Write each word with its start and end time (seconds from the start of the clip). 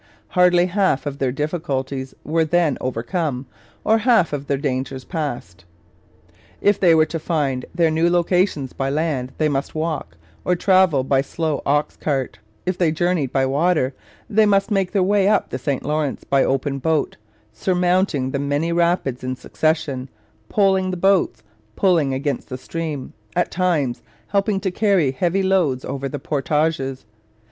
Hardly 0.29 0.65
half 0.65 1.05
of 1.05 1.19
their 1.19 1.31
difficulties 1.31 2.15
were 2.23 2.43
then 2.43 2.75
overcome 2.81 3.45
or 3.83 3.99
half 3.99 4.33
of 4.33 4.47
their 4.47 4.57
dangers 4.57 5.03
passed. 5.05 5.63
If 6.59 6.79
they 6.79 6.95
were 6.95 7.05
to 7.05 7.19
find 7.19 7.65
their 7.75 7.91
new 7.91 8.09
locations 8.09 8.73
by 8.73 8.89
land, 8.89 9.31
they 9.37 9.47
must 9.47 9.75
walk 9.75 10.17
or 10.43 10.55
travel 10.55 11.03
by 11.03 11.21
slow 11.21 11.61
ox 11.67 11.97
cart; 11.97 12.39
if 12.65 12.79
they 12.79 12.91
journeyed 12.91 13.31
by 13.31 13.45
water, 13.45 13.93
they 14.27 14.47
must 14.47 14.71
make 14.71 14.91
their 14.91 15.03
way 15.03 15.27
up 15.27 15.51
the 15.51 15.59
St 15.59 15.83
Lawrence 15.85 16.23
by 16.23 16.43
open 16.43 16.79
boat, 16.79 17.17
surmounting 17.53 18.31
the 18.31 18.39
many 18.39 18.71
rapids 18.71 19.23
in 19.23 19.35
succession, 19.35 20.09
poling 20.49 20.89
the 20.89 20.97
boats, 20.97 21.43
pulling 21.75 22.11
against 22.11 22.49
the 22.49 22.57
stream, 22.57 23.13
at 23.35 23.51
times 23.51 24.01
helping 24.29 24.59
to 24.61 24.71
carry 24.71 25.11
heavy 25.11 25.43
loads 25.43 25.85
over 25.85 26.09
the 26.09 26.17
portages. 26.17 27.05